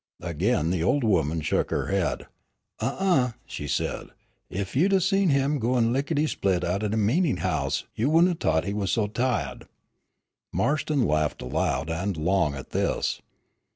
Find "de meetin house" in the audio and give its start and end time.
6.89-7.83